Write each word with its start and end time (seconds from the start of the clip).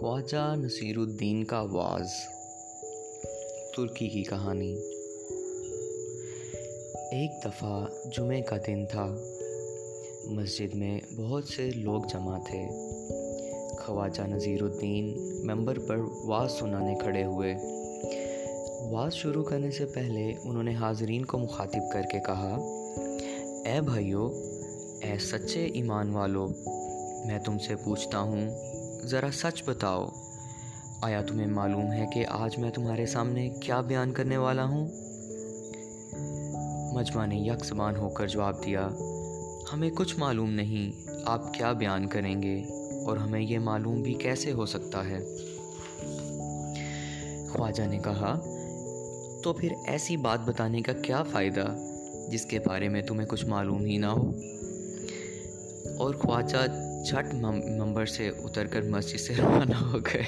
خواجہ 0.00 0.54
نصیر 0.56 0.98
الدین 0.98 1.44
کا 1.44 1.60
واز 1.60 2.06
ترکی 3.76 4.08
کی 4.08 4.22
کہانی۔ 4.22 4.72
ایک 7.12 7.44
دفعہ 7.44 7.86
جمعہ 8.16 8.40
کا 8.40 8.56
دن 8.66 8.86
تھا۔ 8.86 9.16
مسجد 10.24 10.74
میں 10.74 11.00
بہت 11.16 11.44
سے 11.44 11.70
لوگ 11.70 12.02
جمع 12.02 12.38
تھے۔ 12.38 12.66
خواجہ 13.78 14.22
نذیر 14.22 14.62
الدین 14.62 15.18
ممبر 15.46 15.78
پر 15.78 15.96
واز 16.24 16.52
سنانے 16.52 16.94
کھڑے 16.94 17.24
ہوئے۔ 17.24 17.54
واز 18.90 19.12
شروع 19.12 19.44
کرنے 19.44 19.70
سے 19.70 19.86
پہلے 19.86 20.32
انہوں 20.44 20.62
نے 20.62 20.74
حاضرین 20.74 21.24
کو 21.24 21.38
مخاطب 21.38 21.92
کر 21.92 22.02
کے 22.02 22.18
کہا، 22.20 22.56
اے 23.64 23.80
بھائیو، 23.80 24.30
اے 25.02 25.18
سچے 25.18 25.64
ایمان 25.64 26.10
والو، 26.10 26.48
میں 27.26 27.38
تم 27.44 27.58
سے 27.58 27.76
پوچھتا 27.76 28.18
ہوں 28.18 28.50
ذرا 29.04 29.30
سچ 29.32 29.62
بتاؤ۔ 29.66 30.08
آیا 31.02 31.22
تمہیں 31.22 31.46
معلوم 31.46 31.92
ہے 31.92 32.06
کہ 32.14 32.26
آج 32.28 32.58
میں 32.58 32.70
تمہارے 32.70 33.06
سامنے 33.06 33.48
کیا 33.48 33.80
بیان 33.80 34.12
کرنے 34.12 34.36
والا 34.36 34.64
ہوں؟ 34.64 34.88
مجمع 36.94 37.26
نے 37.26 37.36
یک 37.36 37.64
زبان 37.64 37.96
ہو 37.96 38.08
کر 38.08 38.26
جواب 38.26 38.66
دیا، 38.66 38.88
ہمیں 39.72 39.90
کچھ 39.90 40.18
معلوم 40.18 40.50
نہیں، 40.50 41.10
آپ 41.26 41.54
کیا 41.54 41.72
بیان 41.72 42.06
کریں 42.06 42.42
گے؟ 42.42 42.62
اور 43.06 43.16
ہمیں 43.16 43.40
یہ 43.40 43.58
معلوم 43.58 44.02
بھی 44.02 44.14
کیسے 44.14 44.52
ہو 44.52 44.66
سکتا 44.66 45.02
ہے؟ 45.08 45.18
خواجہ 47.52 47.82
نے 47.82 47.98
کہا، 47.98 48.40
تو 49.42 49.52
پھر 49.52 49.72
ایسی 49.86 50.16
بات 50.16 50.38
بتانے 50.46 50.82
کا 50.82 50.92
کیا 50.92 51.22
فائدہ، 51.22 51.76
جس 52.28 52.44
کے 52.44 52.58
بارے 52.58 52.88
میں 52.88 53.02
تمہیں 53.02 53.26
کچھ 53.26 53.46
معلوم 53.46 53.84
ہی 53.84 53.96
نہ 53.96 54.06
ہو؟ 54.06 54.32
اور 55.98 56.14
خواجہ 56.14 56.87
چھٹ 57.06 57.34
ممبر 57.34 58.06
سے 58.06 58.28
اتر 58.28 58.66
کر 58.66 58.82
مسجد 58.82 59.20
سے 59.20 59.34
روانہ 59.34 59.74
ہو 59.74 59.98
گئے۔ 59.98 60.24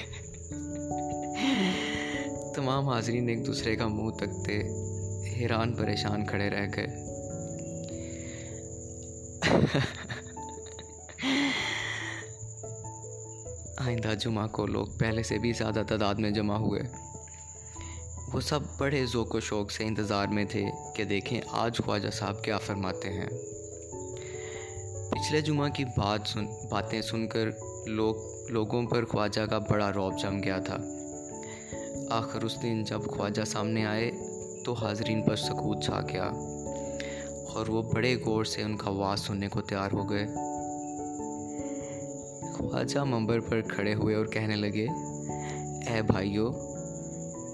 تمام 2.54 2.88
حاضرین 2.88 3.28
ایک 3.28 3.46
دوسرے 3.46 3.76
کا 3.76 3.88
منہ 3.88 4.10
تکتے 4.10 4.62
حیران 5.36 5.74
پریشان 5.74 6.26
کھڑے 6.26 6.50
رہ 6.50 6.66
گئے۔ 6.76 6.86
آئندہ 13.76 14.14
جمعہ 14.20 14.46
کو 14.46 14.66
لوگ 14.66 14.86
پہلے 14.98 15.22
سے 15.22 15.38
بھی 15.38 15.52
زیادہ 15.52 15.82
تعداد 15.88 16.14
میں 16.14 16.30
جمع 16.30 16.56
ہوئے۔ 16.56 16.82
وہ 18.32 18.40
سب 18.40 18.60
بڑے 18.78 19.06
ذوق 19.12 19.34
و 19.34 19.40
شوق 19.40 19.70
سے 19.70 19.84
انتظار 19.84 20.26
میں 20.26 20.44
تھے 20.44 20.64
کہ 20.96 21.04
دیکھیں 21.04 21.40
آج 21.50 21.78
خواجہ 21.84 22.10
صاحب 22.10 22.44
کیا 22.44 22.58
فرماتے 22.58 23.08
ہیں۔ 23.12 23.59
پچھلے 25.20 25.40
جمعہ 25.40 25.68
کی 25.68 25.84
بات 25.84 26.20
سن، 26.28 26.46
باتیں 26.70 27.02
سن 27.02 27.26
کر 27.26 27.48
لوگ، 27.86 28.14
لوگوں 28.48 28.82
پر 28.82 29.04
خواجہ 29.04 29.40
کا 29.40 29.58
بڑا 29.58 29.92
روب 29.92 30.18
جم 30.18 30.42
گیا 30.42 30.58
تھا۔ 30.58 30.76
آخر 32.10 32.42
اس 32.42 32.62
دن 32.62 32.84
جب 32.84 33.00
خواجہ 33.04 33.44
سامنے 33.44 33.86
آئے 33.86 34.10
تو 34.64 34.72
حاضرین 34.72 35.22
پر 35.22 35.36
سکوت 35.36 35.84
چھا 35.84 36.00
گیا 36.00 36.30
اور 37.48 37.68
وہ 37.68 37.82
بڑے 37.82 38.16
غور 38.26 38.44
سے 38.44 38.62
ان 38.62 38.76
کا 38.76 38.90
واز 38.90 39.20
سننے 39.20 39.48
کو 39.48 39.60
تیار 39.60 39.88
ہو 39.92 40.10
گئے۔ 40.10 40.26
خواجہ 42.52 43.00
ممبر 43.00 43.40
پر 43.40 43.60
کھڑے 43.60 43.94
ہوئے 43.94 44.14
اور 44.14 44.26
کہنے 44.26 44.56
لگے، 44.56 44.86
اے 45.90 46.02
بھائیو، 46.02 46.50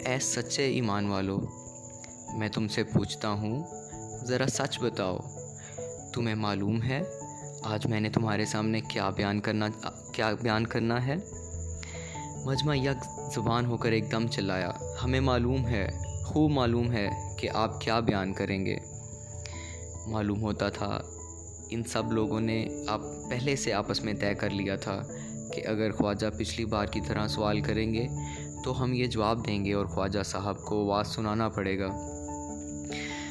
اے 0.06 0.18
سچے 0.20 0.66
ایمان 0.66 1.06
والو، 1.06 1.38
میں 2.38 2.48
تم 2.48 2.68
سے 2.68 2.84
پوچھتا 2.84 3.30
ہوں، 3.30 3.62
ذرا 4.24 4.46
سچ 4.46 4.80
بتاؤ، 4.80 5.18
تمہیں 6.12 6.34
معلوم 6.34 6.82
ہے 6.82 7.02
آج 7.68 7.86
میں 7.86 8.00
نے 8.00 8.10
تمہارے 8.10 8.44
سامنے 8.44 8.80
کیا 8.80 9.10
بیان 9.10 9.40
کرنا 9.40 9.68
کیا 10.12 10.32
بیان 10.42 10.66
کرنا 10.66 11.06
ہے؟ 11.06 11.14
مجمع 12.44 12.74
یک 12.74 13.20
زبان 13.34 13.66
ہو 13.66 13.76
کر 13.76 13.92
ایک 13.92 14.12
دم 14.12 14.26
چلایا۔ 14.26 14.72
ہمیں 15.04 15.20
معلوم 15.20 15.66
ہے، 15.66 15.88
خوب 16.24 16.50
معلوم 16.50 16.92
ہے 16.92 17.10
کہ 17.38 17.48
آپ 17.54 17.80
کیا 17.80 18.00
بیان 18.00 18.32
کریں 18.32 18.66
گے۔ 18.66 18.76
معلوم 20.06 20.42
ہوتا 20.42 20.68
تھا، 20.68 21.00
ان 21.70 21.82
سب 21.82 22.12
لوگوں 22.12 22.40
نے 22.40 22.68
آپ 22.88 23.00
پہلے 23.30 23.56
سے 23.56 23.72
آپس 23.72 24.04
میں 24.04 24.14
طے 24.14 24.34
کر 24.34 24.50
لیا 24.50 24.76
تھا 24.76 25.02
کہ 25.54 25.66
اگر 25.66 25.92
خواجہ 25.92 26.26
پچھلی 26.38 26.64
بار 26.64 26.86
کی 26.86 27.00
طرح 27.00 27.28
سوال 27.28 27.60
کریں 27.60 27.94
گے 27.94 28.06
تو 28.64 28.82
ہم 28.82 28.92
یہ 28.92 29.06
جواب 29.06 29.46
دیں 29.46 29.64
گے 29.64 29.72
اور 29.72 29.86
خواجہ 29.86 30.22
صاحب 30.22 30.62
کو 30.62 30.84
واز 30.84 31.06
سنانا 31.08 31.48
پڑے 31.48 31.78
گا۔ 31.78 31.88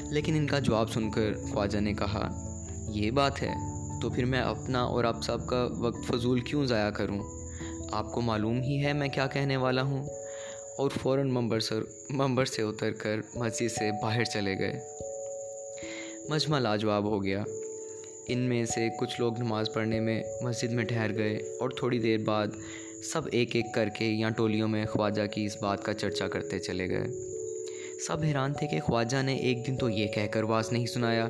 لیکن 0.01 0.35
ان 0.35 0.47
کا 0.47 0.59
جواب 0.59 0.91
سن 0.91 1.11
کر 1.11 1.33
خواجہ 1.53 1.77
نے 1.77 1.93
کہا، 1.93 2.29
یہ 2.89 3.11
بات 3.11 3.43
ہے۔ 3.43 3.74
تو 4.01 4.09
پھر 4.09 4.25
میں 4.25 4.39
اپنا 4.39 4.83
اور 4.83 5.03
آپ 5.03 5.23
سب 5.23 5.47
کا 5.47 5.69
وقت 5.77 6.07
فضول 6.07 6.39
کیوں 6.39 6.65
ضائع 6.65 6.89
کروں؟ 6.89 7.19
آپ 7.91 8.11
کو 8.11 8.21
معلوم 8.21 8.61
ہی 8.61 8.85
ہے 8.85 8.93
میں 8.93 9.07
کیا 9.07 9.27
کہنے 9.27 9.57
والا 9.57 9.81
ہوں۔ 9.81 10.03
اور 10.77 10.89
فوراً 11.01 11.29
ممبر 11.29 11.59
سر 11.59 11.83
ممبر 12.09 12.45
سے 12.45 12.61
اتر 12.61 12.91
کر 12.91 13.19
مسجد 13.35 13.71
سے 13.71 13.91
باہر 14.03 14.23
چلے 14.23 14.59
گئے۔ 14.59 14.79
مجمع 16.29 16.59
لاجواب 16.59 17.03
ہو 17.03 17.23
گیا۔ 17.23 17.43
ان 18.27 18.39
میں 18.39 18.65
سے 18.65 18.87
کچھ 18.99 19.21
لوگ 19.21 19.33
نماز 19.37 19.73
پڑھنے 19.73 19.99
میں 19.99 20.23
مسجد 20.41 20.71
میں 20.71 20.83
ٹھہر 20.83 21.17
گئے 21.17 21.35
اور 21.35 21.69
تھوڑی 21.69 21.99
دیر 21.99 22.17
بعد 22.17 22.47
سب 23.03 23.21
ایک 23.31 23.55
ایک 23.55 23.65
کر 23.75 23.89
کے 23.89 24.05
یا 24.05 24.29
ٹولیوں 24.29 24.67
میں 24.67 24.85
خواجہ 24.85 25.25
کی 25.31 25.45
اس 25.45 25.57
بات 25.61 25.83
کا 25.83 25.93
چرچا 25.93 26.27
کرتے 26.27 26.59
چلے 26.59 26.89
گئے۔ 26.89 27.07
سب 28.07 28.23
حیران 28.23 28.53
تھے 28.53 28.67
کہ 28.67 28.79
خواجہ 28.79 29.21
نے 29.21 29.35
ایک 29.35 29.67
دن 29.67 29.77
تو 29.77 29.89
یہ 29.89 30.07
کہہ 30.07 30.27
کر 30.31 30.43
واز 30.43 30.71
نہیں 30.71 30.85
سنایا 30.85 31.27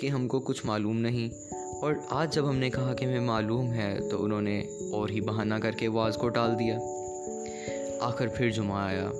کہ 0.00 0.06
ہم 0.06 0.28
کو 0.28 0.40
کچھ 0.40 0.66
معلوم 0.66 1.00
نہیں۔ 1.00 1.28
اور 1.82 1.94
آج 2.10 2.34
جب 2.34 2.48
ہم 2.48 2.56
نے 2.56 2.70
کہا 2.70 2.94
کہ 2.94 3.04
ہمیں 3.04 3.20
معلوم 3.20 3.72
ہے 3.72 3.98
تو 4.10 4.24
انہوں 4.24 4.40
نے 4.40 4.60
اور 4.92 5.08
ہی 5.08 5.20
بہانہ 5.20 5.54
کر 5.54 5.72
کے 5.72 5.88
واز 5.88 6.16
کو 6.16 6.28
ٹال 6.28 6.58
دیا۔ 6.58 6.78
آخر 8.00 8.28
پھر 8.28 8.50
جمعہ 8.50 8.76
آیا۔ 8.76 9.10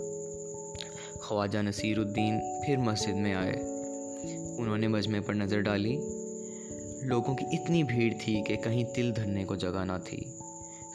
خواجہ 1.21 1.59
نصیر 1.59 1.99
الدین 1.99 2.41
پھر 2.67 2.77
مسجد 2.77 3.15
میں 3.15 3.35
آئے۔ 3.35 3.53
انہوں 4.59 4.79
نے 4.79 4.89
مجمع 4.89 5.19
پر 5.27 5.35
نظر 5.35 5.61
ڈالی۔ 5.61 6.01
لوگوں 7.03 7.35
کی 7.35 7.45
اتنی 7.53 7.83
بھیڑ 7.83 8.13
تھی 8.21 8.43
کہ 8.47 8.57
کہیں 8.57 8.85
تل 8.85 9.17
دھرنے 9.17 9.45
کو 9.45 9.57
جگہ 9.57 9.85
نہ 9.85 9.93
تھی۔ 10.05 10.21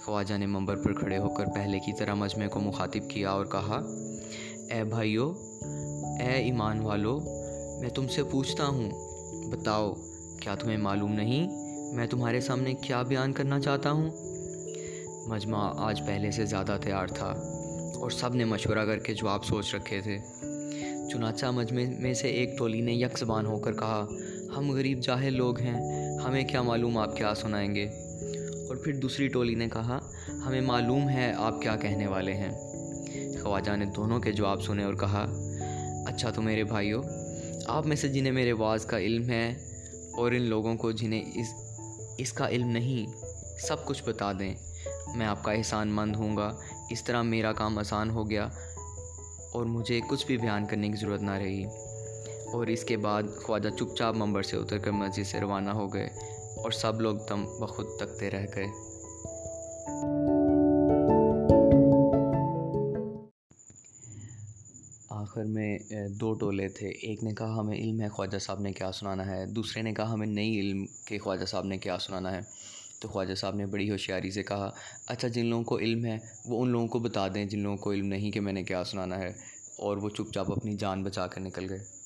خواجہ 0.03 0.37
نے 0.37 0.45
ممبر 0.45 0.75
پر 0.75 0.93
کھڑے 0.93 1.17
ہو 1.17 1.29
کر 1.29 1.45
پہلے 1.45 1.79
کی 1.79 1.91
طرح 1.93 2.13
مجمع 2.13 2.47
کو 2.47 2.59
مخاطب 2.59 3.09
کیا 3.09 3.29
اور 3.29 3.45
کہا، 3.45 3.81
اے 4.71 4.83
بھائیو، 4.83 5.33
اے 6.19 6.31
ایمان 6.31 6.79
والو، 6.79 7.19
میں 7.79 7.89
تم 7.89 8.07
سے 8.07 8.23
پوچھتا 8.23 8.65
ہوں، 8.65 8.91
بتاؤ 9.51 9.93
کیا 10.43 10.55
تمہیں 10.55 10.77
معلوم 10.77 11.13
نہیں؟ 11.13 11.47
میں 11.93 12.07
تمہارے 12.07 12.39
سامنے 12.39 12.73
کیا 12.73 13.01
بیان 13.01 13.33
کرنا 13.33 13.59
چاہتا 13.59 13.91
ہوں؟ 13.91 14.09
مجمع 15.27 15.73
آج 15.77 16.01
پہلے 16.07 16.31
سے 16.31 16.45
زیادہ 16.45 16.77
تیار 16.83 17.07
تھا 17.07 17.33
اور 17.95 18.09
سب 18.09 18.35
نے 18.35 18.45
مشورہ 18.45 18.85
کر 18.85 18.99
کے 18.99 19.13
جواب 19.13 19.45
سوچ 19.45 19.75
رکھے 19.75 20.01
تھے۔ 20.01 20.17
چنانچہ 21.11 21.45
مجمع 21.45 21.81
میں 21.99 22.13
سے 22.13 22.27
ایک 22.27 22.57
ٹولی 22.57 22.81
نے 22.81 22.93
یک 22.93 23.19
زبان 23.19 23.45
ہو 23.45 23.57
کر 23.57 23.73
کہا، 23.73 24.07
ہم 24.57 24.71
غریب 24.71 24.99
جاہل 24.99 25.33
لوگ 25.33 25.59
ہیں، 25.59 25.79
ہمیں 26.17 26.43
کیا 26.43 26.61
معلوم 26.61 26.97
آپ 26.97 27.17
کیا 27.17 27.33
سنائیں 27.33 27.75
گے؟ 27.75 27.85
اور 28.67 28.75
پھر 28.75 28.93
دوسری 28.93 29.27
ٹولی 29.27 29.55
نے 29.55 29.67
کہا، 29.73 29.99
ہمیں 30.45 30.61
معلوم 30.61 31.09
ہے 31.09 31.33
آپ 31.37 31.61
کیا 31.61 31.75
کہنے 31.75 32.07
والے 32.07 32.33
ہیں۔ 32.33 32.51
خواجہ 33.43 33.75
نے 33.75 33.85
دونوں 33.85 34.19
کے 34.19 34.31
جواب 34.31 34.63
سنے 34.63 34.83
اور 34.83 34.93
کہا 34.93 35.25
اچھا 36.07 36.29
تو 36.29 36.41
میرے 36.41 36.63
بھائیو، 36.63 37.01
آپ 37.67 37.87
میں 37.87 37.95
سے 37.95 38.07
جنہیں 38.07 38.33
میرے 38.33 38.51
واز 38.51 38.85
کا 38.85 38.99
علم 38.99 39.29
ہے 39.29 39.72
اور 40.13 40.31
ان 40.31 40.41
لوگوں 40.41 40.75
کو 40.75 40.91
جنہیں 40.91 41.23
اس 41.35 41.47
اس 42.17 42.33
کا 42.33 42.49
علم 42.49 42.67
نہیں، 42.67 43.11
سب 43.67 43.85
کچھ 43.85 44.03
بتا 44.03 44.31
دیں۔ 44.39 44.55
میں 45.15 45.25
آپ 45.25 45.43
کا 45.43 45.51
احسان 45.51 45.87
مند 45.87 46.15
ہوں 46.15 46.37
گا۔ 46.37 46.57
اس 46.89 47.03
طرح 47.03 47.21
میرا 47.21 47.53
کام 47.53 47.77
آسان 47.77 48.09
ہو 48.09 48.29
گیا 48.29 48.49
اور 49.53 49.65
مجھے 49.65 49.99
کچھ 50.09 50.25
بھی 50.25 50.37
بیان 50.37 50.65
کرنے 50.65 50.89
کی 50.89 50.97
ضرورت 50.97 51.21
نہ 51.21 51.31
رہی۔ 51.31 51.63
اور 52.53 52.67
اس 52.67 52.83
کے 52.83 52.97
بعد 52.97 53.23
خواجہ 53.43 53.69
چپ 53.69 53.95
چاپ 53.95 54.15
ممبر 54.15 54.43
سے 54.43 54.57
اتر 54.57 54.77
کر 54.77 54.91
مسجد 54.91 55.23
سے 55.23 55.39
روانہ 55.39 55.69
ہو 55.69 55.93
گئے 55.93 56.07
اور 56.57 56.71
سب 56.71 57.01
لوگ 57.01 57.15
دم 57.29 57.45
بخود 57.59 57.87
تکتے 57.99 58.31
رہ 58.31 58.45
گئے۔ 58.55 58.67
آخر 65.23 65.43
میں 65.43 65.79
دو 66.09 66.33
ٹولے 66.33 66.69
تھے۔ 66.69 66.87
ایک 66.89 67.23
نے 67.23 67.33
کہا، 67.33 67.59
ہمیں 67.59 67.77
علم 67.77 68.01
ہے، 68.01 68.09
خواجہ 68.09 68.37
صاحب 68.37 68.59
نے 68.59 68.73
کیا 68.73 68.91
سنانا 68.91 69.25
ہے۔ 69.25 69.45
دوسرے 69.45 69.81
نے 69.81 69.93
کہا، 69.93 70.13
ہمیں 70.13 70.27
نئی 70.27 70.59
علم 70.59 70.85
کہ 71.05 71.19
خواجہ 71.19 71.45
صاحب 71.45 71.65
نے 71.65 71.77
کیا 71.77 71.97
سنانا 71.97 72.31
ہے۔ 72.31 72.39
تو 72.99 73.07
خواجہ 73.07 73.33
صاحب 73.33 73.55
نے 73.55 73.65
بڑی 73.65 73.91
ہوشیاری 73.91 74.31
سے 74.31 74.43
کہا 74.43 74.69
اچھا 75.07 75.27
جن 75.27 75.45
لوگوں 75.45 75.63
کو 75.63 75.77
علم 75.77 76.05
ہے، 76.05 76.17
وہ 76.45 76.63
ان 76.63 76.69
لوگوں 76.69 76.87
کو 76.87 76.99
بتا 76.99 77.27
دیں 77.27 77.45
جن 77.45 77.59
لوگوں 77.59 77.77
کو 77.77 77.91
علم 77.91 78.05
نہیں 78.05 78.31
کہ 78.31 78.39
میں 78.39 78.53
نے 78.53 78.63
کیا 78.63 78.83
سنانا 78.83 79.19
ہے۔ 79.19 79.31
اور 79.77 79.97
وہ 79.97 80.09
چپ 80.09 80.33
چاپ 80.33 80.51
اپنی 80.51 80.75
جان 80.75 81.03
بچا 81.03 81.27
کر 81.27 81.41
نکل 81.41 81.69
گئے۔ 81.69 82.02